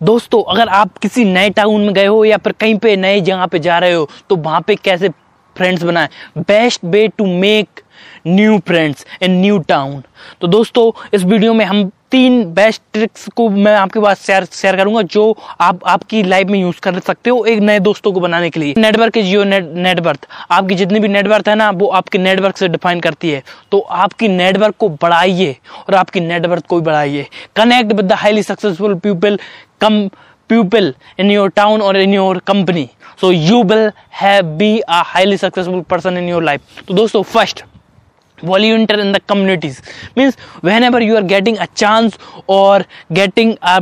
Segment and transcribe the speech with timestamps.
[0.00, 3.46] दोस्तों, अगर आप किसी नए टाउन में गए हो या फिर कहीं पे नए जगह
[3.46, 5.08] पे जा रहे हो तो वहाँ पे कैसे
[5.56, 6.08] फ्रेंड्स बनाए?
[6.38, 7.80] Best way to make
[8.26, 10.02] new friends in new town
[10.40, 14.76] तो दोस्तों, इस वीडियो में हम तीन बेस्ट ट्रिक्स को मैं आपके पास शेयर शेयर
[14.76, 18.50] करूँगा, जो आप, आपकी लाइफ में यूज़ कर सकते हो एक नए दोस्तों को बनाने
[18.50, 22.56] के लिए। नेटवर्क इज़ योर नेटवर्क आपकी जितनी भी नेटवर्थ है ना, वो आपके नेटवर्क
[22.56, 23.42] से डिफाइन करती है।
[23.72, 25.56] तो आपकी नेटवर्क को बढ़ाइए
[25.88, 27.26] और आपकी नेटवर्क को भी बढ़ाइए।
[27.56, 29.38] Connect with the highly successful people
[29.80, 30.08] come
[30.50, 30.86] pupil
[31.22, 32.88] in your town or in your company.
[33.20, 36.60] So you will have, be a highly successful person in your life.
[36.88, 37.62] तो दोस्तों, first
[38.42, 39.80] volunteer in the communities.
[40.16, 43.80] Means whenever you are getting a chance or getting a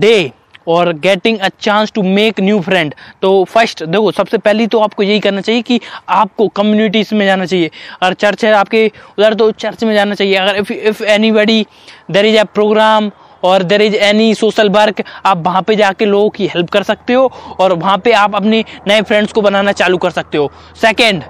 [0.00, 0.32] day
[0.68, 5.02] और getting a chance to make new friend तो first देखो, सबसे पहली तो आपको
[5.02, 7.70] यही करना चाहिए कि आपको कम्युनिटीज में जाना चाहिए।
[8.02, 11.02] और चर्च है, आपके उधर तो चर्च में जाना चाहिए। अगर if if
[11.32, 11.66] anybody
[12.10, 13.10] there is a program
[13.44, 17.12] or there is any social work आप वहाँ पे जाके लोगों की हेल्प कर सकते
[17.12, 21.22] हो और वहाँ पे आप अपने नए फ्रेंड्स को बनाना चालू कर सकते हो। Second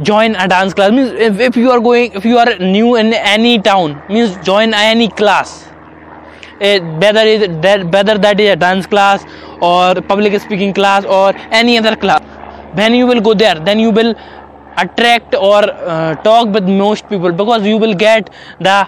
[0.00, 3.56] join a dance class means if you are going if you are new in any
[3.64, 5.58] town means join any class
[6.62, 7.44] whether is
[7.86, 9.26] whether that is a dance class
[9.62, 12.20] or public speaking class or any other class
[12.74, 14.14] when you will go there then you will
[14.78, 15.66] attract or
[16.24, 18.28] talk with most people because you will get
[18.62, 18.84] the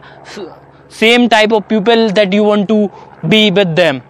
[1.00, 2.90] same type of people that you want to
[3.24, 4.00] be with them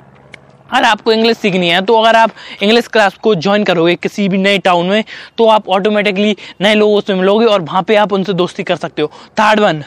[0.71, 2.31] अगर आपको English सीखनी है तो अगर आप
[2.63, 5.05] English class को join करोगे किसी भी नए टाउन में
[5.39, 9.03] तो आप ऑटोमेटिकली नए लोगों से मिलोगे और वहाँ पे आप उनसे दोस्ती कर सकते
[9.03, 9.11] हो।
[9.41, 9.83] थर्ड वन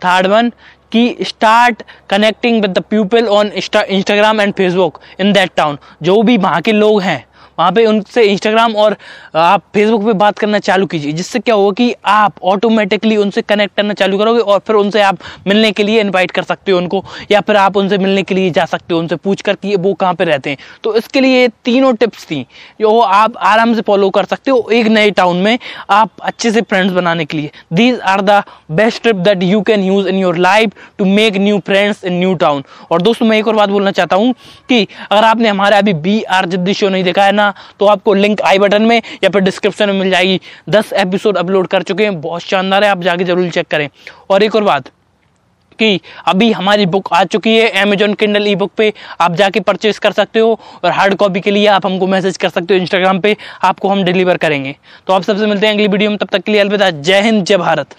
[0.00, 0.52] थर्ड वन
[0.92, 6.36] कि start connecting with the people on Instagram and Facebook in that town जो भी
[6.38, 7.24] वहाँ के लोग हैं
[7.62, 8.96] वहाँ पे उनसे इंस्टाग्राम और
[9.36, 13.76] आप फेसबुक पे बात करना चालू कीजिए। जिससे क्या होगा कि आप ऑटोमेटिकली उनसे कनेक्ट
[13.76, 17.04] करना चालू करोगे और फिर उनसे आप मिलने के लिए इनवाइट कर सकते हो उनको,
[17.30, 19.92] या फिर आप उनसे मिलने के लिए जा सकते हो, उनसे पूछ कर कि वो
[19.94, 22.40] कहाँ पर रहते हैं। तो इसके लिए तीनों टिप्स थी,
[22.80, 25.58] जो आप आराम से फॉलो कर सकते हो एक नए टाउन में
[25.90, 28.42] आप अच्छे से फ्रेंड्स बनाने के लिए। These are the
[28.72, 32.34] best trip that you can use in your life to make new friends in new
[32.36, 34.32] town और दोस्तों, मैं एक और बात बोलना चाहता हूँ
[34.68, 38.14] कि अगर आपने हमारे अभी बी आर जिद्दी शो नहीं देखा है ना तो आपको
[38.14, 40.40] लिंक आई बटन में या फिर डिस्क्रिप्शन में मिल जाएगी।
[40.70, 43.88] दस एपिसोड अपलोड कर चुके हैं, बहुत शानदार है, आप जाके ज़रूर चेक करें।
[44.30, 44.88] और एक और बात
[45.78, 49.98] कि अभी हमारी बुक आ चुकी है अमेजोन किंडल ई बुक पे, आप जाके परचेज
[49.98, 53.20] कर सकते हो और हार्ड कॉपी के लिए आप हमको मैसेज कर सकते हो इंस्टाग्राम
[53.20, 54.74] पे, आपको हम डिलीवर करेंगे।
[55.06, 57.44] तो आप सबसे मिलते हैं अगली वीडियो में, तब तक के लिए अलविदा, जय हिंद,
[57.44, 57.94] जय भारत।